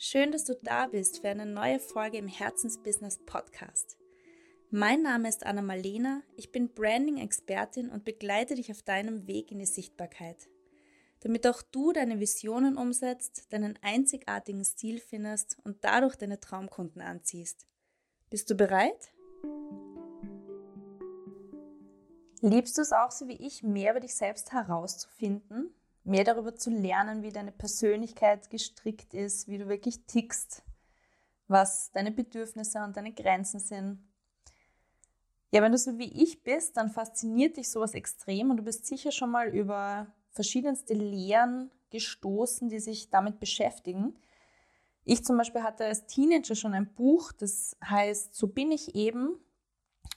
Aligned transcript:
Schön, 0.00 0.30
dass 0.30 0.44
du 0.44 0.54
da 0.54 0.86
bist 0.86 1.22
für 1.22 1.28
eine 1.28 1.44
neue 1.44 1.80
Folge 1.80 2.18
im 2.18 2.28
Herzensbusiness 2.28 3.18
Podcast. 3.26 3.98
Mein 4.70 5.02
Name 5.02 5.28
ist 5.28 5.44
Anna 5.44 5.60
Malena, 5.60 6.22
ich 6.36 6.52
bin 6.52 6.72
Branding-Expertin 6.72 7.90
und 7.90 8.04
begleite 8.04 8.54
dich 8.54 8.70
auf 8.70 8.82
deinem 8.82 9.26
Weg 9.26 9.50
in 9.50 9.58
die 9.58 9.66
Sichtbarkeit. 9.66 10.48
Damit 11.18 11.48
auch 11.48 11.62
du 11.62 11.92
deine 11.92 12.20
Visionen 12.20 12.76
umsetzt, 12.76 13.52
deinen 13.52 13.76
einzigartigen 13.82 14.64
Stil 14.64 15.00
findest 15.00 15.56
und 15.64 15.82
dadurch 15.82 16.14
deine 16.14 16.38
Traumkunden 16.38 17.02
anziehst. 17.02 17.66
Bist 18.30 18.48
du 18.50 18.54
bereit? 18.54 19.12
Liebst 22.40 22.78
du 22.78 22.82
es 22.82 22.92
auch 22.92 23.10
so 23.10 23.26
wie 23.26 23.44
ich, 23.44 23.64
mehr 23.64 23.90
über 23.90 24.00
dich 24.00 24.14
selbst 24.14 24.52
herauszufinden 24.52 25.74
mehr 26.08 26.24
darüber 26.24 26.54
zu 26.54 26.70
lernen, 26.70 27.22
wie 27.22 27.30
deine 27.30 27.52
Persönlichkeit 27.52 28.50
gestrickt 28.50 29.14
ist, 29.14 29.48
wie 29.48 29.58
du 29.58 29.68
wirklich 29.68 30.04
tickst, 30.06 30.62
was 31.46 31.92
deine 31.92 32.10
Bedürfnisse 32.10 32.82
und 32.82 32.96
deine 32.96 33.12
Grenzen 33.12 33.60
sind. 33.60 34.02
Ja, 35.50 35.62
wenn 35.62 35.72
du 35.72 35.78
so 35.78 35.98
wie 35.98 36.22
ich 36.22 36.42
bist, 36.42 36.76
dann 36.76 36.90
fasziniert 36.90 37.56
dich 37.56 37.70
sowas 37.70 37.94
extrem 37.94 38.50
und 38.50 38.58
du 38.58 38.62
bist 38.62 38.86
sicher 38.86 39.12
schon 39.12 39.30
mal 39.30 39.48
über 39.48 40.06
verschiedenste 40.30 40.94
Lehren 40.94 41.70
gestoßen, 41.90 42.68
die 42.68 42.80
sich 42.80 43.10
damit 43.10 43.40
beschäftigen. 43.40 44.18
Ich 45.04 45.24
zum 45.24 45.38
Beispiel 45.38 45.62
hatte 45.62 45.86
als 45.86 46.06
Teenager 46.06 46.54
schon 46.54 46.74
ein 46.74 46.92
Buch, 46.94 47.32
das 47.32 47.76
heißt 47.82 48.34
So 48.34 48.46
bin 48.48 48.70
ich 48.70 48.94
eben. 48.94 49.38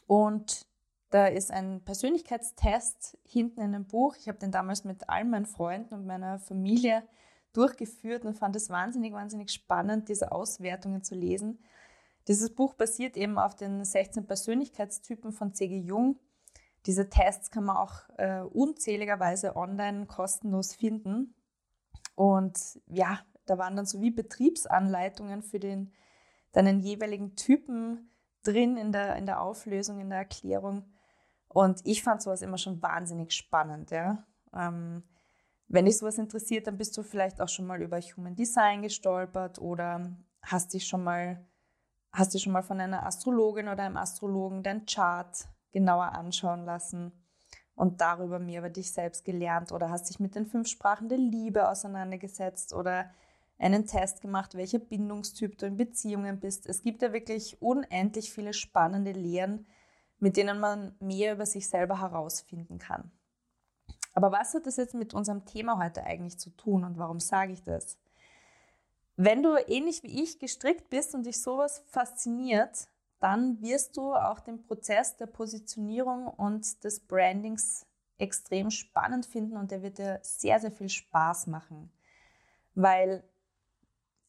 Und 0.05 0.67
da 1.11 1.27
ist 1.27 1.51
ein 1.51 1.83
Persönlichkeitstest 1.83 3.17
hinten 3.25 3.61
in 3.61 3.73
dem 3.73 3.85
Buch. 3.85 4.15
Ich 4.17 4.29
habe 4.29 4.39
den 4.39 4.51
damals 4.51 4.85
mit 4.85 5.09
all 5.09 5.25
meinen 5.25 5.45
Freunden 5.45 5.93
und 5.93 6.05
meiner 6.05 6.39
Familie 6.39 7.03
durchgeführt 7.51 8.25
und 8.25 8.37
fand 8.37 8.55
es 8.55 8.69
wahnsinnig, 8.69 9.13
wahnsinnig 9.13 9.51
spannend, 9.51 10.07
diese 10.07 10.31
Auswertungen 10.31 11.03
zu 11.03 11.13
lesen. 11.15 11.59
Dieses 12.29 12.55
Buch 12.55 12.75
basiert 12.75 13.17
eben 13.17 13.37
auf 13.37 13.55
den 13.55 13.83
16 13.83 14.25
Persönlichkeitstypen 14.25 15.33
von 15.33 15.53
C.G. 15.53 15.79
Jung. 15.79 16.17
Diese 16.85 17.09
Tests 17.09 17.51
kann 17.51 17.65
man 17.65 17.75
auch 17.75 17.93
äh, 18.17 18.41
unzähligerweise 18.41 19.57
online 19.57 20.05
kostenlos 20.05 20.73
finden. 20.73 21.35
Und 22.15 22.79
ja, 22.87 23.19
da 23.45 23.57
waren 23.57 23.75
dann 23.75 23.85
so 23.85 23.99
wie 23.99 24.11
Betriebsanleitungen 24.11 25.41
für 25.41 25.59
den, 25.59 25.91
deinen 26.53 26.79
jeweiligen 26.79 27.35
Typen 27.35 28.11
drin 28.43 28.77
in 28.77 28.93
der, 28.93 29.17
in 29.17 29.25
der 29.25 29.41
Auflösung, 29.41 29.99
in 29.99 30.09
der 30.09 30.19
Erklärung. 30.19 30.85
Und 31.53 31.81
ich 31.83 32.01
fand 32.01 32.21
sowas 32.21 32.41
immer 32.41 32.57
schon 32.57 32.81
wahnsinnig 32.81 33.33
spannend, 33.33 33.91
ja. 33.91 34.25
Ähm, 34.53 35.03
wenn 35.67 35.85
dich 35.85 35.97
sowas 35.97 36.17
interessiert, 36.17 36.67
dann 36.67 36.77
bist 36.77 36.97
du 36.97 37.03
vielleicht 37.03 37.41
auch 37.41 37.49
schon 37.49 37.65
mal 37.65 37.81
über 37.81 37.99
Human 37.99 38.35
Design 38.35 38.81
gestolpert 38.81 39.59
oder 39.59 40.15
hast 40.41 40.73
dich 40.73 40.87
schon 40.87 41.03
mal, 41.03 41.45
hast 42.13 42.33
dich 42.33 42.43
schon 42.43 42.53
mal 42.53 42.63
von 42.63 42.79
einer 42.79 43.05
Astrologin 43.05 43.67
oder 43.67 43.83
einem 43.83 43.97
Astrologen 43.97 44.63
dein 44.63 44.85
Chart 44.85 45.45
genauer 45.71 46.13
anschauen 46.13 46.65
lassen 46.65 47.11
und 47.75 47.99
darüber 47.99 48.39
mehr 48.39 48.59
über 48.59 48.69
dich 48.69 48.93
selbst 48.93 49.25
gelernt 49.25 49.71
oder 49.71 49.89
hast 49.89 50.09
dich 50.09 50.19
mit 50.19 50.35
den 50.35 50.45
fünf 50.45 50.67
Sprachen 50.67 51.09
der 51.09 51.17
Liebe 51.17 51.69
auseinandergesetzt 51.69 52.73
oder 52.73 53.11
einen 53.57 53.85
Test 53.85 54.21
gemacht, 54.21 54.55
welcher 54.55 54.79
Bindungstyp 54.79 55.57
du 55.57 55.65
in 55.67 55.77
Beziehungen 55.77 56.39
bist. 56.39 56.65
Es 56.65 56.81
gibt 56.81 57.01
ja 57.01 57.13
wirklich 57.13 57.61
unendlich 57.61 58.31
viele 58.31 58.53
spannende 58.53 59.11
Lehren, 59.11 59.67
mit 60.21 60.37
denen 60.37 60.59
man 60.59 60.95
mehr 60.99 61.33
über 61.33 61.45
sich 61.45 61.67
selber 61.67 61.99
herausfinden 61.99 62.77
kann. 62.77 63.11
Aber 64.13 64.31
was 64.31 64.53
hat 64.53 64.67
das 64.67 64.77
jetzt 64.77 64.93
mit 64.93 65.13
unserem 65.13 65.45
Thema 65.45 65.77
heute 65.83 66.03
eigentlich 66.03 66.37
zu 66.37 66.51
tun 66.51 66.83
und 66.83 66.97
warum 66.97 67.19
sage 67.19 67.53
ich 67.53 67.63
das? 67.63 67.97
Wenn 69.17 69.43
du 69.43 69.55
ähnlich 69.67 70.03
wie 70.03 70.23
ich 70.23 70.39
gestrickt 70.39 70.89
bist 70.89 71.15
und 71.15 71.25
dich 71.25 71.41
sowas 71.41 71.83
fasziniert, 71.87 72.87
dann 73.19 73.61
wirst 73.61 73.97
du 73.97 74.13
auch 74.13 74.39
den 74.39 74.63
Prozess 74.63 75.17
der 75.17 75.27
Positionierung 75.27 76.27
und 76.27 76.83
des 76.83 76.99
Brandings 76.99 77.85
extrem 78.17 78.69
spannend 78.69 79.25
finden 79.25 79.57
und 79.57 79.71
der 79.71 79.81
wird 79.81 79.97
dir 79.97 80.19
sehr, 80.21 80.59
sehr 80.59 80.71
viel 80.71 80.89
Spaß 80.89 81.47
machen. 81.47 81.91
Weil 82.75 83.23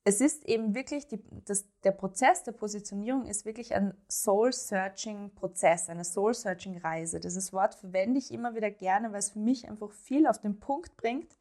es 0.05 0.21
ist 0.21 0.45
eben 0.47 0.75
wirklich, 0.75 1.07
die, 1.07 1.23
das, 1.45 1.67
der 1.85 1.93
Prozess 1.93 2.43
der 2.43 2.53
Positionierung 2.53 3.27
ist 3.27 3.45
wirklich 3.45 3.75
ein 3.75 3.95
Soul-Searching-Prozess, 4.11 5.89
eine 5.89 6.05
Soul-Searching-Reise. 6.05 7.21
Dieses 7.21 7.53
Wort 7.53 7.75
verwende 7.75 8.19
ich 8.19 8.33
immer 8.33 8.55
wieder 8.57 8.71
gerne, 8.71 9.13
weil 9.13 9.21
es 9.21 9.31
für 9.31 9.39
mich 9.39 9.69
einfach 9.69 9.93
viel 9.93 10.27
auf 10.27 10.41
den 10.41 10.59
Punkt 10.59 10.97
bringt, 10.97 11.37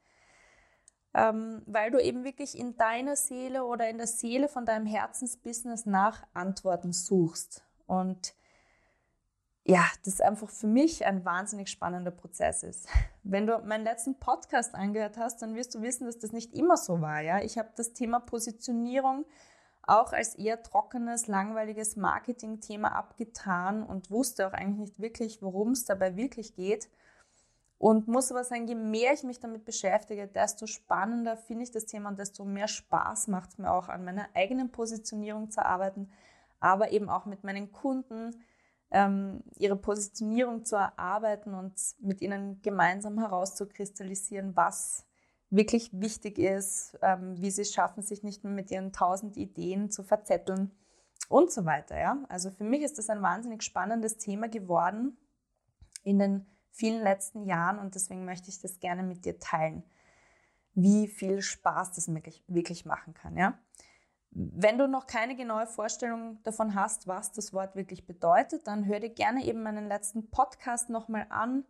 ähm, 1.15 1.63
weil 1.65 1.89
du 1.89 1.99
eben 1.99 2.23
wirklich 2.23 2.57
in 2.57 2.77
deiner 2.77 3.15
Seele 3.15 3.65
oder 3.65 3.89
in 3.89 3.97
der 3.97 4.07
Seele 4.07 4.47
von 4.47 4.65
deinem 4.65 4.85
Herzensbusiness 4.85 5.87
nach 5.87 6.23
Antworten 6.33 6.93
suchst. 6.93 7.63
Und 7.87 8.35
ja, 9.71 9.85
das 10.03 10.19
einfach 10.19 10.49
für 10.49 10.67
mich 10.67 11.05
ein 11.05 11.23
wahnsinnig 11.23 11.69
spannender 11.69 12.11
Prozess 12.11 12.63
ist. 12.63 12.89
Wenn 13.23 13.47
du 13.47 13.57
meinen 13.59 13.85
letzten 13.85 14.19
Podcast 14.19 14.75
angehört 14.75 15.17
hast, 15.17 15.41
dann 15.41 15.55
wirst 15.55 15.73
du 15.73 15.81
wissen, 15.81 16.07
dass 16.07 16.19
das 16.19 16.33
nicht 16.33 16.53
immer 16.53 16.75
so 16.75 16.99
war. 16.99 17.21
Ja, 17.21 17.39
ich 17.39 17.57
habe 17.57 17.69
das 17.77 17.93
Thema 17.93 18.19
Positionierung 18.19 19.25
auch 19.83 20.11
als 20.11 20.35
eher 20.35 20.61
trockenes, 20.61 21.27
langweiliges 21.27 21.95
Marketing-Thema 21.95 22.89
abgetan 22.89 23.81
und 23.81 24.11
wusste 24.11 24.45
auch 24.45 24.51
eigentlich 24.51 24.89
nicht 24.89 24.99
wirklich, 24.99 25.41
worum 25.41 25.71
es 25.71 25.85
dabei 25.85 26.17
wirklich 26.17 26.53
geht. 26.53 26.89
Und 27.77 28.09
muss 28.09 28.29
aber 28.29 28.43
sagen, 28.43 28.67
je 28.67 28.75
mehr 28.75 29.13
ich 29.13 29.23
mich 29.23 29.39
damit 29.39 29.63
beschäftige, 29.63 30.27
desto 30.27 30.67
spannender 30.67 31.37
finde 31.37 31.63
ich 31.63 31.71
das 31.71 31.85
Thema 31.85 32.09
und 32.09 32.19
desto 32.19 32.43
mehr 32.43 32.67
Spaß 32.67 33.29
macht 33.29 33.51
es 33.51 33.57
mir 33.57 33.71
auch 33.71 33.87
an 33.87 34.03
meiner 34.03 34.27
eigenen 34.33 34.69
Positionierung 34.69 35.49
zu 35.49 35.65
arbeiten, 35.65 36.11
aber 36.59 36.91
eben 36.91 37.09
auch 37.09 37.25
mit 37.25 37.45
meinen 37.45 37.71
Kunden, 37.71 38.35
ähm, 38.91 39.43
ihre 39.57 39.77
Positionierung 39.77 40.65
zu 40.65 40.75
erarbeiten 40.75 41.53
und 41.53 41.73
mit 41.99 42.21
ihnen 42.21 42.61
gemeinsam 42.61 43.17
herauszukristallisieren, 43.19 44.55
was 44.55 45.05
wirklich 45.49 45.89
wichtig 45.93 46.37
ist, 46.37 46.97
ähm, 47.01 47.41
wie 47.41 47.51
sie 47.51 47.63
es 47.63 47.73
schaffen, 47.73 48.03
sich 48.03 48.23
nicht 48.23 48.43
mehr 48.43 48.53
mit 48.53 48.71
ihren 48.71 48.91
tausend 48.93 49.37
Ideen 49.37 49.91
zu 49.91 50.03
verzetteln 50.03 50.71
und 51.29 51.51
so 51.51 51.65
weiter. 51.65 51.99
Ja? 51.99 52.17
Also 52.29 52.51
für 52.51 52.63
mich 52.63 52.81
ist 52.81 52.97
das 52.97 53.09
ein 53.09 53.21
wahnsinnig 53.21 53.63
spannendes 53.63 54.17
Thema 54.17 54.49
geworden 54.49 55.17
in 56.03 56.19
den 56.19 56.45
vielen 56.71 57.03
letzten 57.03 57.43
Jahren 57.45 57.79
und 57.79 57.95
deswegen 57.95 58.25
möchte 58.25 58.49
ich 58.49 58.59
das 58.61 58.79
gerne 58.79 59.03
mit 59.03 59.25
dir 59.25 59.39
teilen, 59.39 59.83
wie 60.73 61.07
viel 61.07 61.41
Spaß 61.41 61.93
das 61.93 62.13
wirklich, 62.13 62.43
wirklich 62.47 62.85
machen 62.85 63.13
kann. 63.13 63.37
Ja? 63.37 63.59
Wenn 64.33 64.77
du 64.77 64.87
noch 64.87 65.07
keine 65.07 65.35
genaue 65.35 65.67
Vorstellung 65.67 66.41
davon 66.43 66.73
hast, 66.73 67.05
was 67.05 67.33
das 67.33 67.51
Wort 67.53 67.75
wirklich 67.75 68.07
bedeutet, 68.07 68.65
dann 68.65 68.85
hör 68.85 69.01
dir 69.01 69.09
gerne 69.09 69.45
eben 69.45 69.61
meinen 69.61 69.87
letzten 69.87 70.29
Podcast 70.29 70.89
nochmal 70.89 71.25
an. 71.29 71.65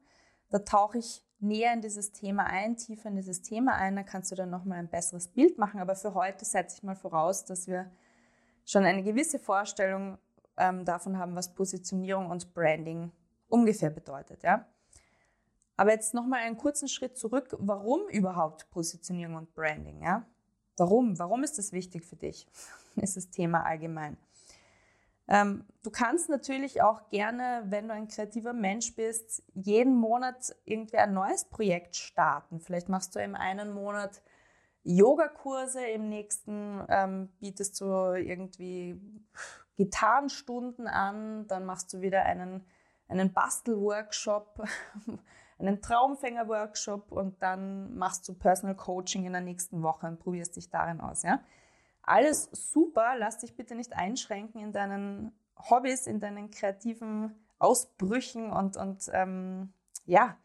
Da 0.51 0.59
tauche 0.59 0.99
ich 0.99 1.25
näher 1.39 1.73
in 1.73 1.81
dieses 1.81 2.11
Thema 2.11 2.45
ein, 2.45 2.77
tiefer 2.77 3.09
in 3.09 3.15
dieses 3.15 3.41
Thema 3.41 3.73
ein. 3.73 3.95
Da 3.95 4.03
kannst 4.03 4.31
du 4.31 4.35
dann 4.35 4.51
nochmal 4.51 4.77
ein 4.77 4.89
besseres 4.89 5.27
Bild 5.27 5.57
machen. 5.57 5.79
Aber 5.79 5.95
für 5.95 6.13
heute 6.13 6.45
setze 6.45 6.77
ich 6.77 6.83
mal 6.83 6.95
voraus, 6.95 7.45
dass 7.45 7.67
wir 7.67 7.89
schon 8.63 8.83
eine 8.85 9.01
gewisse 9.01 9.39
Vorstellung 9.39 10.19
ähm, 10.57 10.85
davon 10.85 11.17
haben, 11.17 11.35
was 11.35 11.55
Positionierung 11.55 12.29
und 12.29 12.53
Branding 12.53 13.11
ungefähr 13.47 13.89
bedeutet. 13.89 14.43
Ja? 14.43 14.67
Aber 15.77 15.91
jetzt 15.91 16.13
nochmal 16.13 16.41
einen 16.41 16.57
kurzen 16.57 16.87
Schritt 16.87 17.17
zurück. 17.17 17.55
Warum 17.57 18.07
überhaupt 18.09 18.69
Positionierung 18.69 19.35
und 19.35 19.53
Branding? 19.55 20.03
Ja? 20.03 20.27
Warum? 20.77 21.19
Warum 21.19 21.43
ist 21.43 21.57
das 21.57 21.71
wichtig 21.71 22.05
für 22.05 22.15
dich? 22.15 22.47
ist 22.95 23.17
das 23.17 23.29
Thema 23.29 23.65
allgemein. 23.65 24.17
Ähm, 25.27 25.63
du 25.83 25.91
kannst 25.91 26.29
natürlich 26.29 26.81
auch 26.81 27.07
gerne, 27.09 27.63
wenn 27.67 27.87
du 27.87 27.93
ein 27.93 28.07
kreativer 28.07 28.53
Mensch 28.53 28.95
bist, 28.95 29.43
jeden 29.53 29.95
Monat 29.95 30.53
irgendwie 30.65 30.97
ein 30.97 31.13
neues 31.13 31.45
Projekt 31.45 31.95
starten. 31.95 32.59
Vielleicht 32.59 32.89
machst 32.89 33.15
du 33.15 33.19
im 33.19 33.35
einen 33.35 33.73
Monat 33.73 34.21
Yogakurse, 34.83 35.85
im 35.85 36.09
nächsten 36.09 36.83
ähm, 36.89 37.29
bietest 37.39 37.79
du 37.79 37.85
irgendwie 38.13 38.99
Gitarrenstunden 39.77 40.87
an, 40.87 41.47
dann 41.47 41.65
machst 41.65 41.93
du 41.93 42.01
wieder 42.01 42.23
einen, 42.23 42.65
einen 43.07 43.31
Bastelworkshop 43.31 44.63
einen 45.61 45.81
Traumfänger-Workshop 45.81 47.11
und 47.11 47.41
dann 47.41 47.95
machst 47.95 48.27
du 48.27 48.33
Personal 48.33 48.75
Coaching 48.75 49.25
in 49.25 49.33
der 49.33 49.41
nächsten 49.41 49.83
Woche 49.83 50.07
und 50.07 50.19
probierst 50.19 50.55
dich 50.55 50.69
darin 50.69 51.01
aus. 51.01 51.23
Ja? 51.23 51.41
Alles 52.03 52.49
super, 52.51 53.15
lass 53.17 53.39
dich 53.39 53.55
bitte 53.55 53.75
nicht 53.75 53.93
einschränken 53.93 54.61
in 54.61 54.71
deinen 54.71 55.31
Hobbys, 55.69 56.07
in 56.07 56.19
deinen 56.19 56.49
kreativen 56.49 57.35
Ausbrüchen 57.59 58.51
und, 58.51 58.75
und 58.77 59.09
ähm, 59.13 59.71
ja, 60.05 60.37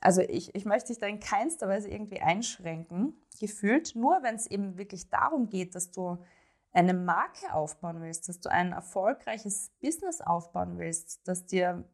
also 0.00 0.20
ich, 0.20 0.54
ich 0.54 0.64
möchte 0.64 0.88
dich 0.88 0.98
da 0.98 1.06
in 1.06 1.20
keinster 1.20 1.68
Weise 1.68 1.88
irgendwie 1.88 2.20
einschränken, 2.20 3.20
gefühlt, 3.40 3.94
nur 3.94 4.22
wenn 4.22 4.34
es 4.34 4.46
eben 4.46 4.76
wirklich 4.76 5.10
darum 5.10 5.48
geht, 5.48 5.74
dass 5.74 5.90
du 5.90 6.18
eine 6.72 6.94
Marke 6.94 7.52
aufbauen 7.52 8.00
willst, 8.00 8.28
dass 8.28 8.40
du 8.40 8.50
ein 8.50 8.72
erfolgreiches 8.72 9.70
Business 9.80 10.20
aufbauen 10.20 10.78
willst, 10.78 11.26
dass 11.28 11.46
dir 11.46 11.84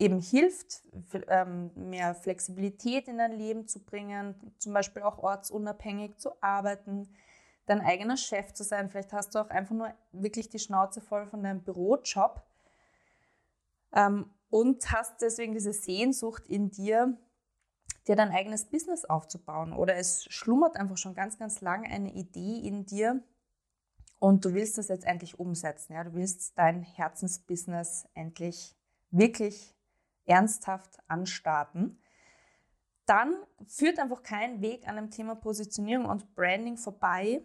eben 0.00 0.18
hilft, 0.18 0.82
ähm, 1.28 1.70
mehr 1.74 2.14
Flexibilität 2.14 3.06
in 3.06 3.18
dein 3.18 3.32
Leben 3.32 3.68
zu 3.68 3.84
bringen, 3.84 4.34
zum 4.58 4.72
Beispiel 4.72 5.02
auch 5.02 5.18
ortsunabhängig 5.18 6.16
zu 6.16 6.42
arbeiten, 6.42 7.14
dein 7.66 7.82
eigener 7.82 8.16
Chef 8.16 8.54
zu 8.54 8.64
sein. 8.64 8.88
Vielleicht 8.88 9.12
hast 9.12 9.34
du 9.34 9.38
auch 9.38 9.50
einfach 9.50 9.74
nur 9.74 9.92
wirklich 10.12 10.48
die 10.48 10.58
Schnauze 10.58 11.02
voll 11.02 11.26
von 11.26 11.42
deinem 11.42 11.62
Bürojob 11.62 12.42
ähm, 13.92 14.30
und 14.48 14.90
hast 14.90 15.20
deswegen 15.20 15.52
diese 15.52 15.74
Sehnsucht 15.74 16.48
in 16.48 16.70
dir, 16.70 17.18
dir 18.08 18.16
dein 18.16 18.30
eigenes 18.30 18.64
Business 18.64 19.04
aufzubauen. 19.04 19.74
Oder 19.74 19.96
es 19.96 20.24
schlummert 20.24 20.76
einfach 20.76 20.96
schon 20.96 21.14
ganz, 21.14 21.38
ganz 21.38 21.60
lange 21.60 21.88
eine 21.88 22.12
Idee 22.14 22.58
in 22.66 22.86
dir 22.86 23.22
und 24.18 24.46
du 24.46 24.54
willst 24.54 24.78
das 24.78 24.88
jetzt 24.88 25.04
endlich 25.04 25.38
umsetzen. 25.38 25.92
Ja? 25.92 26.04
Du 26.04 26.14
willst 26.14 26.56
dein 26.56 26.82
Herzensbusiness 26.82 28.08
endlich 28.14 28.74
wirklich 29.10 29.76
ernsthaft 30.30 30.98
anstarten. 31.08 31.98
Dann 33.04 33.34
führt 33.66 33.98
einfach 33.98 34.22
kein 34.22 34.60
Weg 34.60 34.86
an 34.86 34.96
dem 34.96 35.10
Thema 35.10 35.34
Positionierung 35.34 36.06
und 36.06 36.34
Branding 36.36 36.76
vorbei, 36.76 37.42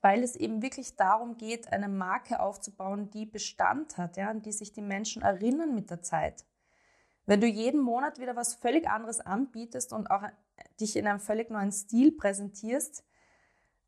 weil 0.00 0.22
es 0.22 0.36
eben 0.36 0.62
wirklich 0.62 0.96
darum 0.96 1.36
geht, 1.36 1.70
eine 1.72 1.88
Marke 1.88 2.40
aufzubauen, 2.40 3.10
die 3.10 3.26
Bestand 3.26 3.98
hat, 3.98 4.16
ja, 4.16 4.30
an 4.30 4.40
die 4.40 4.52
sich 4.52 4.72
die 4.72 4.82
Menschen 4.82 5.22
erinnern 5.22 5.74
mit 5.74 5.90
der 5.90 6.02
Zeit. 6.02 6.46
Wenn 7.26 7.40
du 7.40 7.46
jeden 7.46 7.80
Monat 7.80 8.18
wieder 8.18 8.36
was 8.36 8.54
völlig 8.54 8.88
anderes 8.88 9.20
anbietest 9.20 9.92
und 9.92 10.10
auch 10.10 10.22
dich 10.80 10.96
in 10.96 11.06
einem 11.06 11.20
völlig 11.20 11.50
neuen 11.50 11.72
Stil 11.72 12.12
präsentierst, 12.12 13.04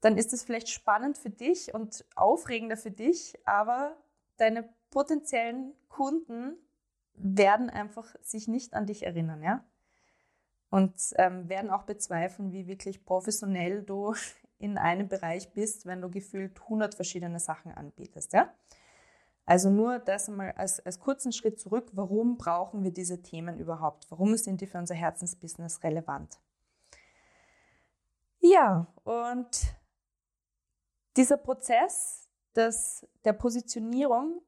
dann 0.00 0.18
ist 0.18 0.32
es 0.34 0.42
vielleicht 0.42 0.68
spannend 0.68 1.16
für 1.16 1.30
dich 1.30 1.72
und 1.72 2.04
aufregender 2.14 2.76
für 2.76 2.90
dich, 2.90 3.34
aber 3.46 3.96
deine 4.36 4.68
potenziellen 4.90 5.72
Kunden 5.88 6.56
werden 7.18 7.70
einfach 7.70 8.14
sich 8.22 8.48
nicht 8.48 8.74
an 8.74 8.86
dich 8.86 9.04
erinnern, 9.04 9.42
ja? 9.42 9.64
Und 10.70 10.94
ähm, 11.16 11.48
werden 11.48 11.70
auch 11.70 11.84
bezweifeln, 11.84 12.52
wie 12.52 12.66
wirklich 12.66 13.04
professionell 13.04 13.82
du 13.82 14.14
in 14.58 14.78
einem 14.78 15.08
Bereich 15.08 15.52
bist, 15.52 15.86
wenn 15.86 16.00
du 16.00 16.10
gefühlt 16.10 16.60
100 16.62 16.94
verschiedene 16.94 17.38
Sachen 17.38 17.72
anbietest. 17.72 18.32
Ja? 18.32 18.52
Also 19.44 19.70
nur 19.70 20.00
das 20.00 20.28
einmal 20.28 20.52
als, 20.52 20.80
als 20.80 20.98
kurzen 20.98 21.32
Schritt 21.32 21.60
zurück. 21.60 21.90
Warum 21.92 22.36
brauchen 22.36 22.82
wir 22.82 22.90
diese 22.90 23.22
Themen 23.22 23.58
überhaupt? 23.58 24.10
Warum 24.10 24.36
sind 24.36 24.60
die 24.60 24.66
für 24.66 24.78
unser 24.78 24.96
Herzensbusiness 24.96 25.84
relevant? 25.84 26.40
Ja, 28.40 28.92
und 29.04 29.76
dieser 31.16 31.36
Prozess 31.36 32.28
des, 32.54 33.06
der 33.24 33.32
Positionierung 33.32 34.42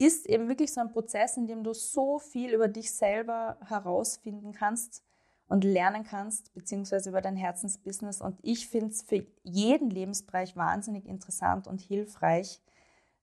ist 0.00 0.26
eben 0.26 0.48
wirklich 0.48 0.72
so 0.72 0.80
ein 0.80 0.90
Prozess, 0.90 1.36
in 1.36 1.46
dem 1.46 1.62
du 1.62 1.72
so 1.72 2.18
viel 2.18 2.54
über 2.54 2.68
dich 2.68 2.92
selber 2.92 3.58
herausfinden 3.66 4.52
kannst, 4.52 5.04
und 5.50 5.64
lernen 5.64 6.04
kannst, 6.04 6.54
beziehungsweise 6.54 7.10
über 7.10 7.20
dein 7.20 7.36
Herzensbusiness. 7.36 8.20
Und 8.20 8.38
ich 8.40 8.68
finde 8.68 8.90
es 8.90 9.02
für 9.02 9.26
jeden 9.42 9.90
Lebensbereich 9.90 10.54
wahnsinnig 10.56 11.06
interessant 11.06 11.66
und 11.66 11.80
hilfreich, 11.80 12.62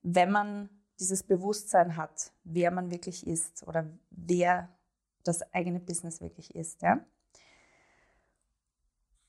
wenn 0.04 0.32
man 0.32 0.70
dieses 1.00 1.24
Bewusstsein 1.24 1.96
hat, 1.96 2.34
wer 2.44 2.70
man 2.70 2.92
wirklich 2.92 3.26
ist 3.26 3.66
oder 3.66 3.90
wer 4.10 4.68
das 5.24 5.42
eigene 5.54 5.80
Business 5.80 6.20
wirklich 6.20 6.54
ist. 6.54 6.82
Ja? 6.82 7.00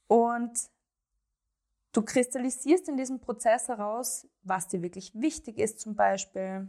Und 0.08 0.58
du 1.92 2.02
kristallisierst 2.02 2.88
in 2.88 2.96
diesem 2.96 3.20
Prozess 3.20 3.68
heraus, 3.68 4.26
was 4.42 4.66
dir 4.66 4.82
wirklich 4.82 5.12
wichtig 5.14 5.58
ist 5.58 5.78
zum 5.78 5.94
Beispiel, 5.94 6.68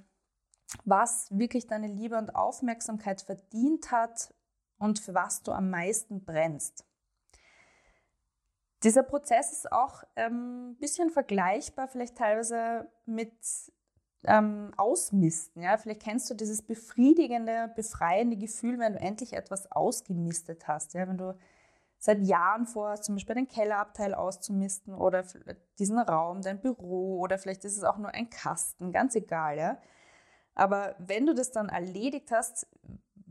was 0.85 1.27
wirklich 1.31 1.67
deine 1.67 1.87
Liebe 1.87 2.17
und 2.17 2.35
Aufmerksamkeit 2.35 3.21
verdient 3.21 3.91
hat, 3.91 4.33
und 4.79 4.99
für 4.99 5.13
was 5.13 5.43
du 5.43 5.51
am 5.51 5.69
meisten 5.69 6.23
brennst. 6.23 6.85
Dieser 8.83 9.03
Prozess 9.03 9.51
ist 9.51 9.71
auch 9.71 10.03
ein 10.15 10.31
ähm, 10.31 10.77
bisschen 10.79 11.09
vergleichbar, 11.09 11.89
vielleicht 11.89 12.17
teilweise 12.17 12.89
mit 13.05 13.33
ähm, 14.23 14.71
Ausmisten. 14.77 15.61
Ja? 15.61 15.77
Vielleicht 15.77 16.01
kennst 16.01 16.29
du 16.29 16.33
dieses 16.33 16.61
befriedigende, 16.61 17.71
befreiende 17.75 18.37
Gefühl, 18.37 18.79
wenn 18.79 18.93
du 18.93 18.99
endlich 18.99 19.33
etwas 19.33 19.69
ausgemistet 19.69 20.69
hast. 20.69 20.93
Ja? 20.93 21.09
Wenn 21.09 21.17
du 21.17 21.37
seit 21.97 22.25
Jahren 22.25 22.65
vorhast, 22.65 23.03
zum 23.03 23.15
Beispiel 23.15 23.35
den 23.35 23.49
Kellerabteil 23.49 24.13
auszumisten 24.13 24.93
oder 24.93 25.25
diesen 25.77 25.99
Raum, 25.99 26.41
dein 26.41 26.61
Büro 26.61 27.19
oder 27.19 27.37
vielleicht 27.37 27.65
ist 27.65 27.75
es 27.75 27.83
auch 27.83 27.97
nur 27.97 28.11
ein 28.11 28.29
Kasten, 28.29 28.93
ganz 28.93 29.13
egal. 29.13 29.57
Ja? 29.57 29.77
Aber 30.55 30.95
wenn 30.99 31.25
du 31.25 31.33
das 31.33 31.51
dann 31.51 31.69
erledigt 31.69 32.31
hast, 32.31 32.67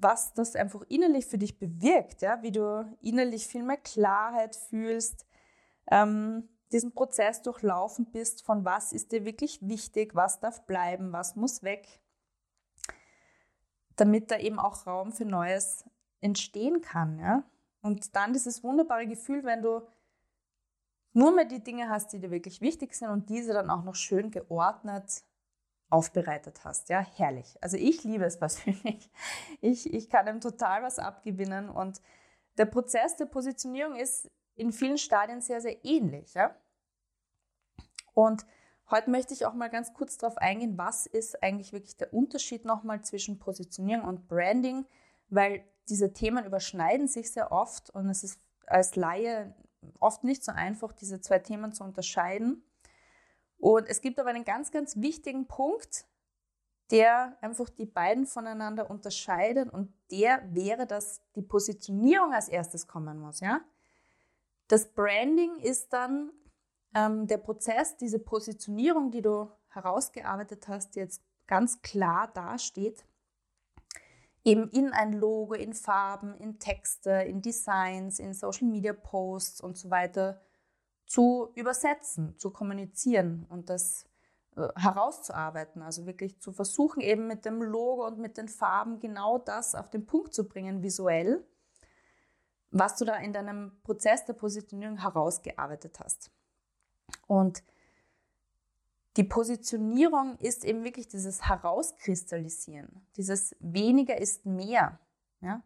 was 0.01 0.33
das 0.33 0.55
einfach 0.55 0.83
innerlich 0.89 1.27
für 1.27 1.39
dich 1.39 1.59
bewirkt, 1.59 2.23
ja, 2.23 2.43
wie 2.43 2.53
du 2.53 2.97
innerlich 3.01 3.47
viel 3.47 3.63
mehr 3.63 3.77
Klarheit 3.77 4.55
fühlst, 4.55 5.27
ähm, 5.91 6.49
diesen 6.73 6.93
Prozess 6.93 7.43
durchlaufen 7.43 8.11
bist, 8.11 8.45
von 8.45 8.65
was 8.65 8.93
ist 8.93 9.13
dir 9.13 9.25
wirklich 9.25 9.67
wichtig, 9.67 10.15
was 10.15 10.41
darf 10.41 10.67
bleiben, 10.67 11.13
was 11.13 11.35
muss 11.35 11.63
weg, 11.63 12.01
damit 13.97 14.31
da 14.31 14.39
eben 14.39 14.59
auch 14.59 14.87
Raum 14.87 15.13
für 15.13 15.25
Neues 15.25 15.85
entstehen 16.21 16.81
kann. 16.81 17.19
Ja? 17.19 17.45
Und 17.81 18.15
dann 18.15 18.33
dieses 18.33 18.63
wunderbare 18.63 19.07
Gefühl, 19.07 19.45
wenn 19.45 19.63
du 19.63 19.83
nur 21.13 21.33
mehr 21.33 21.47
die 21.47 21.63
Dinge 21.63 21.89
hast, 21.89 22.13
die 22.13 22.21
dir 22.21 22.31
wirklich 22.31 22.61
wichtig 22.61 22.95
sind 22.95 23.09
und 23.09 23.31
diese 23.31 23.53
dann 23.53 23.71
auch 23.71 23.83
noch 23.83 23.95
schön 23.95 24.31
geordnet 24.31 25.25
aufbereitet 25.91 26.65
hast. 26.65 26.89
Ja, 26.89 27.01
herrlich. 27.17 27.57
Also 27.61 27.77
ich 27.77 28.05
liebe 28.05 28.25
es 28.25 28.39
persönlich. 28.39 29.11
Ich, 29.61 29.93
ich 29.93 30.11
kann 30.11 30.29
ihm 30.29 30.41
total 30.41 30.83
was 30.83 30.99
abgewinnen 30.99 31.69
und 31.69 32.01
der 32.57 32.67
Prozess 32.67 33.17
der 33.17 33.27
Positionierung 33.27 33.97
ist 33.97 34.31
in 34.57 34.73
vielen 34.73 34.99
Stadien 34.99 35.41
sehr, 35.41 35.61
sehr 35.61 35.85
ähnlich. 35.85 36.35
Ja? 36.35 36.55
Und 38.13 38.45
heute 38.91 39.11
möchte 39.11 39.33
ich 39.33 39.47
auch 39.47 39.55
mal 39.55 39.71
ganz 39.71 39.95
kurz 39.95 40.19
darauf 40.19 40.37
eingehen, 40.39 40.77
was 40.77 41.07
ist 41.07 41.43
eigentlich 41.43 41.73
wirklich 41.73 41.97
der 41.97 42.13
Unterschied 42.13 42.65
nochmal 42.65 43.03
zwischen 43.03 43.39
Positionierung 43.39 44.07
und 44.07 44.27
Branding, 44.29 44.87
weil 45.29 45.65
diese 45.89 46.13
Themen 46.13 46.45
überschneiden 46.45 47.07
sich 47.07 47.33
sehr 47.33 47.53
oft 47.53 47.91
und 47.91 48.09
es 48.11 48.25
ist 48.25 48.41
als 48.67 48.97
Laie 48.97 49.55
oft 50.01 50.25
nicht 50.25 50.45
so 50.45 50.53
einfach, 50.53 50.93
diese 50.93 51.21
zwei 51.21 51.39
Themen 51.39 51.73
zu 51.73 51.85
unterscheiden. 51.85 52.63
Und 53.59 53.89
es 53.89 54.01
gibt 54.01 54.19
aber 54.19 54.31
einen 54.31 54.45
ganz, 54.45 54.71
ganz 54.71 54.97
wichtigen 54.97 55.47
Punkt, 55.47 56.07
der 56.91 57.37
einfach 57.41 57.69
die 57.69 57.87
beiden 57.87 58.27
voneinander 58.27 58.91
unterscheidet 58.91 59.71
und 59.71 59.93
der 60.11 60.43
wäre, 60.55 60.87
dass 60.87 61.21
die 61.35 61.43
Positionierung 61.43 62.33
als 62.33 62.49
erstes 62.49 62.87
kommen 62.87 63.19
muss. 63.19 63.41
Ja? 63.41 63.61
Das 64.69 64.93
Branding 64.93 65.59
ist 65.59 65.93
dann 65.93 66.33
ähm, 66.95 67.27
der 67.27 67.39
Prozess, 67.39 67.97
diese 67.97 68.19
Positionierung, 68.19 69.11
die 69.11 69.23
du 69.23 69.51
herausgearbeitet 69.69 70.69
hast, 70.69 70.95
die 70.95 71.01
jetzt 71.01 71.23
ganz 71.47 71.83
klar 71.83 72.29
dasteht, 72.29 73.05
eben 74.45 74.71
in 74.71 74.93
ein 74.93 75.13
Logo, 75.13 75.55
in 75.55 75.75
Farben, 75.75 76.35
in 76.39 76.59
Texte, 76.59 77.11
in 77.11 77.43
Designs, 77.43 78.19
in 78.19 78.33
Social 78.33 78.67
Media 78.69 78.95
Posts 78.95 79.61
und 79.61 79.77
so 79.77 79.91
weiter 79.91 80.41
zu 81.09 81.51
übersetzen, 81.55 82.39
zu 82.39 82.51
kommunizieren 82.51 83.47
und 83.49 83.71
das 83.71 84.05
äh, 84.57 84.69
herauszuarbeiten. 84.77 85.83
Also 85.83 86.07
wirklich 86.07 86.39
zu 86.41 86.53
versuchen, 86.53 87.01
eben 87.01 87.27
mit 87.27 87.45
dem 87.45 87.63
Logo 87.63 88.07
und 88.07 88.19
mit 88.19 88.37
den 88.37 88.49
Farben 88.49 89.01
genau 89.01 89.39
das 89.39 89.75
auf 89.75 89.89
den 89.89 90.07
Punkt 90.07 90.35
zu 90.35 90.47
bringen, 90.47 90.83
visuell, 90.83 91.45
was 92.71 92.97
du 92.97 93.07
da 93.07 93.17
in 93.17 93.33
deinem 93.33 93.81
Prozess 93.83 94.27
der 94.27 94.35
Positionierung 94.35 94.99
herausgearbeitet 94.99 95.99
hast. 95.99 96.31
Und 97.27 97.63
die 99.17 99.25
Positionierung 99.25 100.37
ist 100.39 100.65
eben 100.65 100.85
wirklich 100.85 101.09
dieses 101.09 101.49
Herauskristallisieren, 101.49 103.07
dieses 103.17 103.57
weniger 103.61 104.19
ist 104.19 104.45
mehr. 104.45 105.01
Ja? 105.41 105.63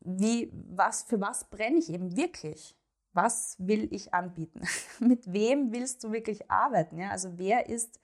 Wie, 0.00 0.52
was, 0.52 1.02
für 1.02 1.20
was 1.20 1.48
brenne 1.48 1.78
ich 1.78 1.88
eben 1.90 2.14
wirklich? 2.14 2.75
Was 3.16 3.56
will 3.58 3.92
ich 3.92 4.14
anbieten? 4.14 4.62
Mit 5.00 5.32
wem 5.32 5.72
willst 5.72 6.04
du 6.04 6.12
wirklich 6.12 6.50
arbeiten? 6.50 6.98
Ja? 6.98 7.10
Also 7.10 7.38
wer 7.38 7.68
ist 7.68 7.98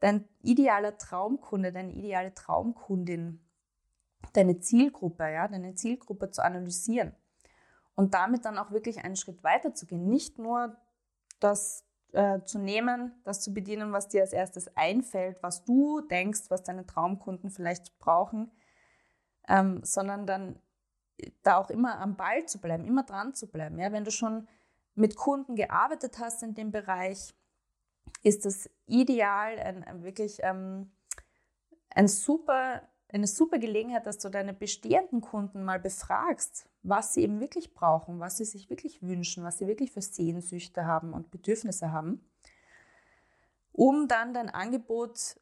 dein 0.00 0.28
idealer 0.42 0.96
Traumkunde, 0.96 1.72
deine 1.72 1.92
ideale 1.92 2.34
Traumkundin, 2.34 3.44
deine 4.32 4.60
Zielgruppe, 4.60 5.24
ja, 5.30 5.48
deine 5.48 5.74
Zielgruppe 5.74 6.30
zu 6.30 6.42
analysieren 6.42 7.14
und 7.94 8.14
damit 8.14 8.44
dann 8.44 8.58
auch 8.58 8.70
wirklich 8.70 9.04
einen 9.04 9.16
Schritt 9.16 9.42
weiter 9.42 9.74
zu 9.74 9.86
gehen. 9.86 10.08
Nicht 10.08 10.38
nur 10.38 10.76
das 11.40 11.84
äh, 12.12 12.42
zu 12.42 12.58
nehmen, 12.58 13.20
das 13.24 13.42
zu 13.42 13.52
bedienen, 13.52 13.92
was 13.92 14.08
dir 14.08 14.22
als 14.22 14.32
erstes 14.32 14.74
einfällt, 14.76 15.42
was 15.42 15.64
du 15.64 16.00
denkst, 16.02 16.42
was 16.48 16.62
deine 16.62 16.86
Traumkunden 16.86 17.50
vielleicht 17.50 17.98
brauchen, 17.98 18.50
ähm, 19.48 19.80
sondern 19.82 20.26
dann 20.26 20.60
da 21.42 21.56
auch 21.56 21.70
immer 21.70 21.98
am 21.98 22.16
Ball 22.16 22.46
zu 22.46 22.60
bleiben, 22.60 22.84
immer 22.84 23.02
dran 23.02 23.34
zu 23.34 23.48
bleiben. 23.48 23.78
Ja, 23.78 23.92
wenn 23.92 24.04
du 24.04 24.10
schon 24.10 24.46
mit 24.94 25.16
Kunden 25.16 25.54
gearbeitet 25.56 26.18
hast 26.18 26.42
in 26.42 26.54
dem 26.54 26.70
Bereich, 26.70 27.34
ist 28.22 28.44
das 28.44 28.70
ideal, 28.86 29.58
ein, 29.58 29.84
ein 29.84 30.02
wirklich 30.02 30.38
ähm, 30.42 30.90
ein 31.90 32.08
super 32.08 32.82
eine 33.10 33.26
super 33.26 33.58
Gelegenheit, 33.58 34.06
dass 34.06 34.18
du 34.18 34.28
deine 34.28 34.52
bestehenden 34.52 35.20
Kunden 35.20 35.64
mal 35.64 35.80
befragst, 35.80 36.68
was 36.82 37.14
sie 37.14 37.22
eben 37.22 37.40
wirklich 37.40 37.72
brauchen, 37.72 38.20
was 38.20 38.36
sie 38.36 38.44
sich 38.44 38.68
wirklich 38.68 39.02
wünschen, 39.02 39.44
was 39.44 39.58
sie 39.58 39.66
wirklich 39.66 39.92
für 39.92 40.02
Sehnsüchte 40.02 40.84
haben 40.84 41.14
und 41.14 41.30
Bedürfnisse 41.30 41.90
haben, 41.90 42.20
um 43.72 44.08
dann 44.08 44.34
dein 44.34 44.50
Angebot 44.50 45.40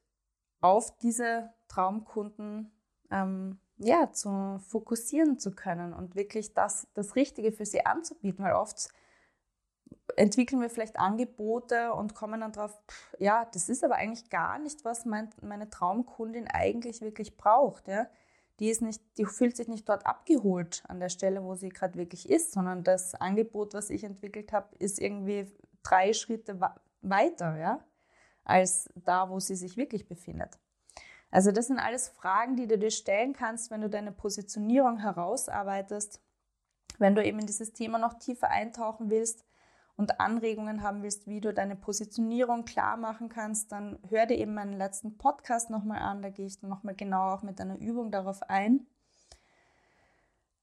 auf 0.61 0.97
diese 0.99 1.53
Traumkunden 1.69 2.71
ähm, 3.11 3.59
ja, 3.79 4.11
zu 4.13 4.59
fokussieren 4.69 5.39
zu 5.39 5.55
können 5.55 5.93
und 5.93 6.15
wirklich 6.15 6.55
das, 6.55 6.89
das 6.95 7.17
Richtige 7.17 7.53
für 7.53 7.67
sie 7.67 7.85
anzubieten, 7.85 8.45
weil 8.45 8.55
oft 8.55 8.89
entwickeln 10.17 10.61
wir 10.61 10.71
vielleicht 10.71 10.99
Angebote 10.99 11.93
und 11.93 12.15
kommen 12.15 12.41
dann 12.41 12.53
drauf, 12.53 12.81
ja, 13.19 13.45
das 13.53 13.69
ist 13.69 13.85
aber 13.85 13.97
eigentlich 13.97 14.31
gar 14.31 14.59
nicht, 14.59 14.85
was 14.85 15.05
mein, 15.05 15.31
meine 15.43 15.69
Traumkundin 15.69 16.49
eigentlich 16.49 17.01
wirklich 17.03 17.37
braucht. 17.37 17.89
Ja? 17.89 18.07
Die, 18.61 18.71
ist 18.71 18.83
nicht, 18.83 19.03
die 19.19 19.27
fühlt 19.27 19.57
sich 19.57 19.69
nicht 19.69 19.89
dort 19.89 20.07
abgeholt 20.07 20.83
an 20.89 21.01
der 21.01 21.11
Stelle, 21.11 21.43
wo 21.45 21.55
sie 21.55 21.69
gerade 21.69 21.99
wirklich 21.99 22.31
ist, 22.31 22.53
sondern 22.53 22.85
das 22.85 23.15
Angebot, 23.15 23.75
was 23.75 23.91
ich 23.91 24.05
entwickelt 24.05 24.53
habe, 24.53 24.75
ist 24.79 24.99
irgendwie 24.99 25.53
drei 25.83 26.13
Schritte 26.15 26.59
weiter, 27.03 27.57
ja, 27.57 27.85
als 28.45 28.89
da, 28.95 29.29
wo 29.29 29.39
sie 29.39 29.57
sich 29.57 29.77
wirklich 29.77 30.09
befindet. 30.09 30.59
Also 31.31 31.53
das 31.53 31.67
sind 31.67 31.79
alles 31.79 32.09
Fragen, 32.09 32.57
die 32.57 32.67
du 32.67 32.79
dir 32.79 32.91
stellen 32.91 33.33
kannst, 33.33 33.71
wenn 33.71 33.81
du 33.81 33.91
deine 33.91 34.13
Positionierung 34.13 34.99
herausarbeitest, 34.99 36.21
wenn 36.99 37.15
du 37.15 37.25
eben 37.25 37.41
in 37.41 37.47
dieses 37.47 37.73
Thema 37.73 37.99
noch 37.99 38.15
tiefer 38.15 38.49
eintauchen 38.49 39.11
willst 39.11 39.45
und 39.97 40.21
Anregungen 40.21 40.83
haben 40.83 41.03
willst, 41.03 41.27
wie 41.27 41.41
du 41.41 41.53
deine 41.53 41.77
Positionierung 41.77 42.65
klar 42.65 42.97
machen 42.97 43.29
kannst, 43.29 43.73
dann 43.73 43.99
hör 44.09 44.27
dir 44.27 44.37
eben 44.37 44.55
meinen 44.55 44.75
letzten 44.75 45.17
Podcast 45.17 45.71
nochmal 45.71 46.01
an. 46.01 46.23
Da 46.23 46.31
gehe 46.31 46.47
ich 46.47 46.61
dann 46.61 46.71
nochmal 46.71 46.95
genau 46.95 47.35
auch 47.35 47.43
mit 47.43 47.61
einer 47.61 47.79
Übung 47.79 48.11
darauf 48.11 48.43
ein. 48.43 48.87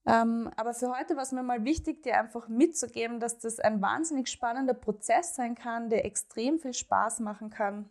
Ähm, 0.05 0.51
aber 0.57 0.73
für 0.73 0.89
heute 0.89 1.15
war 1.15 1.23
es 1.23 1.31
mir 1.31 1.43
mal 1.43 1.63
wichtig, 1.63 2.03
dir 2.03 2.19
einfach 2.19 2.49
mitzugeben, 2.49 3.19
dass 3.19 3.39
das 3.39 3.59
ein 3.59 3.81
wahnsinnig 3.81 4.27
spannender 4.27 4.73
Prozess 4.73 5.35
sein 5.35 5.55
kann, 5.55 5.89
der 5.89 6.05
extrem 6.05 6.59
viel 6.59 6.73
Spaß 6.73 7.21
machen 7.21 7.49
kann 7.49 7.89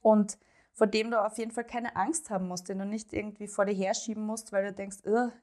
und 0.00 0.38
vor 0.78 0.86
dem 0.86 1.10
du 1.10 1.20
auf 1.20 1.36
jeden 1.38 1.50
Fall 1.50 1.64
keine 1.64 1.96
Angst 1.96 2.30
haben 2.30 2.46
musst, 2.46 2.68
den 2.68 2.78
du 2.78 2.86
nicht 2.86 3.12
irgendwie 3.12 3.48
vor 3.48 3.64
dir 3.64 3.74
herschieben 3.74 4.24
musst, 4.24 4.52
weil 4.52 4.64
du 4.64 4.72
denkst, 4.72 4.98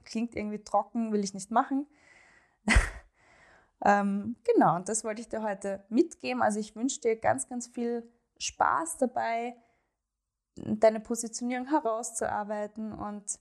klingt 0.06 0.34
irgendwie 0.34 0.63
trocken, 0.63 1.12
will 1.12 1.25
ich 1.25 1.34
nicht 1.34 1.51
machen. 1.51 1.86
Ähm, 3.84 4.36
genau, 4.44 4.77
und 4.77 4.89
das 4.89 5.04
wollte 5.04 5.22
ich 5.22 5.30
dir 5.30 5.44
heute 5.44 5.84
mitgeben. 5.89 6.42
Also 6.42 6.60
ich 6.60 6.75
wünsche 6.75 7.01
dir 7.01 7.18
ganz, 7.18 7.48
ganz 7.48 7.68
viel 7.68 8.10
Spaß 8.39 8.98
dabei, 8.98 9.56
deine 10.56 11.00
Positionierung 11.01 11.68
herauszuarbeiten 11.68 12.94
und 12.94 13.38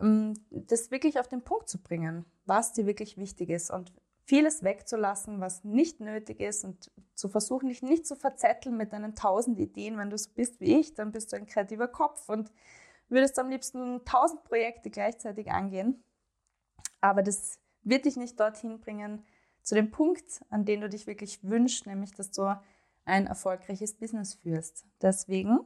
ähm, 0.00 0.34
das 0.50 0.90
wirklich 0.90 1.20
auf 1.20 1.28
den 1.28 1.42
Punkt 1.44 1.68
zu 1.68 1.80
bringen, 1.80 2.24
was 2.46 2.72
dir 2.72 2.86
wirklich 2.86 3.16
wichtig 3.16 3.50
ist 3.50 3.70
und 3.70 3.92
vieles 4.30 4.62
wegzulassen, 4.62 5.40
was 5.40 5.64
nicht 5.64 5.98
nötig 5.98 6.38
ist 6.38 6.64
und 6.64 6.92
zu 7.16 7.28
versuchen, 7.28 7.68
dich 7.68 7.82
nicht 7.82 8.06
zu 8.06 8.14
verzetteln 8.14 8.76
mit 8.76 8.92
deinen 8.92 9.16
tausend 9.16 9.58
Ideen. 9.58 9.98
Wenn 9.98 10.08
du 10.08 10.16
so 10.16 10.30
bist 10.32 10.60
wie 10.60 10.78
ich, 10.78 10.94
dann 10.94 11.10
bist 11.10 11.32
du 11.32 11.36
ein 11.36 11.46
kreativer 11.46 11.88
Kopf 11.88 12.28
und 12.28 12.52
würdest 13.08 13.40
am 13.40 13.50
liebsten 13.50 14.04
tausend 14.04 14.44
Projekte 14.44 14.88
gleichzeitig 14.88 15.50
angehen. 15.50 16.04
Aber 17.00 17.24
das 17.24 17.58
wird 17.82 18.04
dich 18.04 18.16
nicht 18.16 18.38
dorthin 18.38 18.78
bringen, 18.78 19.24
zu 19.62 19.74
dem 19.74 19.90
Punkt, 19.90 20.44
an 20.48 20.64
den 20.64 20.80
du 20.80 20.88
dich 20.88 21.08
wirklich 21.08 21.42
wünschst, 21.42 21.86
nämlich 21.86 22.14
dass 22.14 22.30
du 22.30 22.56
ein 23.04 23.26
erfolgreiches 23.26 23.94
Business 23.94 24.34
führst. 24.34 24.86
Deswegen 25.02 25.58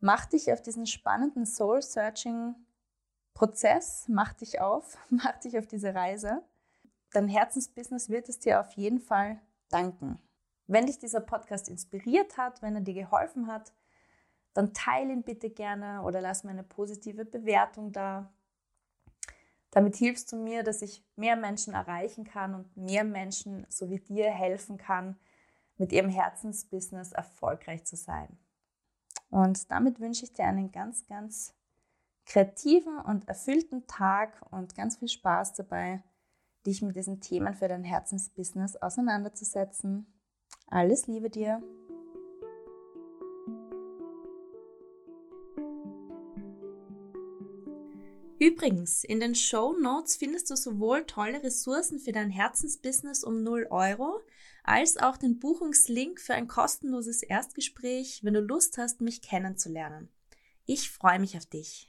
mach 0.00 0.26
dich 0.26 0.52
auf 0.52 0.60
diesen 0.60 0.86
spannenden 0.86 1.46
Soul-Searching-Prozess, 1.46 4.06
mach 4.08 4.32
dich 4.32 4.60
auf, 4.60 4.98
mach 5.10 5.38
dich 5.38 5.56
auf 5.56 5.68
diese 5.68 5.94
Reise. 5.94 6.42
Dein 7.14 7.28
Herzensbusiness 7.28 8.08
wird 8.08 8.28
es 8.28 8.40
dir 8.40 8.58
auf 8.58 8.72
jeden 8.72 8.98
Fall 8.98 9.40
danken. 9.68 10.18
Wenn 10.66 10.86
dich 10.86 10.98
dieser 10.98 11.20
Podcast 11.20 11.68
inspiriert 11.68 12.36
hat, 12.36 12.60
wenn 12.60 12.74
er 12.74 12.80
dir 12.80 12.94
geholfen 12.94 13.46
hat, 13.46 13.72
dann 14.52 14.74
teile 14.74 15.12
ihn 15.12 15.22
bitte 15.22 15.48
gerne 15.48 16.02
oder 16.02 16.20
lass 16.20 16.42
mir 16.42 16.50
eine 16.50 16.64
positive 16.64 17.24
Bewertung 17.24 17.92
da. 17.92 18.32
Damit 19.70 19.94
hilfst 19.94 20.32
du 20.32 20.36
mir, 20.36 20.64
dass 20.64 20.82
ich 20.82 21.04
mehr 21.14 21.36
Menschen 21.36 21.74
erreichen 21.74 22.24
kann 22.24 22.52
und 22.52 22.76
mehr 22.76 23.04
Menschen 23.04 23.64
so 23.68 23.88
wie 23.90 24.00
dir 24.00 24.32
helfen 24.32 24.76
kann, 24.76 25.16
mit 25.76 25.92
ihrem 25.92 26.10
Herzensbusiness 26.10 27.12
erfolgreich 27.12 27.84
zu 27.84 27.94
sein. 27.94 28.36
Und 29.30 29.70
damit 29.70 30.00
wünsche 30.00 30.24
ich 30.24 30.32
dir 30.32 30.46
einen 30.46 30.72
ganz, 30.72 31.06
ganz 31.06 31.54
kreativen 32.26 32.98
und 32.98 33.28
erfüllten 33.28 33.86
Tag 33.86 34.44
und 34.50 34.74
ganz 34.74 34.96
viel 34.96 35.08
Spaß 35.08 35.54
dabei, 35.54 36.02
dich 36.66 36.82
mit 36.82 36.96
diesen 36.96 37.20
Themen 37.20 37.54
für 37.54 37.68
dein 37.68 37.84
Herzensbusiness 37.84 38.76
auseinanderzusetzen. 38.76 40.06
Alles 40.66 41.06
Liebe 41.06 41.30
dir! 41.30 41.62
Übrigens, 48.44 49.04
in 49.04 49.20
den 49.20 49.34
Show 49.34 49.74
Notes 49.80 50.16
findest 50.16 50.50
du 50.50 50.56
sowohl 50.56 51.06
tolle 51.06 51.42
Ressourcen 51.42 51.98
für 51.98 52.12
dein 52.12 52.28
Herzensbusiness 52.28 53.24
um 53.24 53.42
0 53.42 53.68
Euro, 53.70 54.20
als 54.64 54.98
auch 54.98 55.16
den 55.16 55.38
Buchungslink 55.38 56.20
für 56.20 56.34
ein 56.34 56.46
kostenloses 56.46 57.22
Erstgespräch, 57.22 58.20
wenn 58.22 58.34
du 58.34 58.40
Lust 58.40 58.76
hast, 58.76 59.00
mich 59.00 59.22
kennenzulernen. 59.22 60.10
Ich 60.66 60.90
freue 60.90 61.20
mich 61.20 61.38
auf 61.38 61.46
dich. 61.46 61.88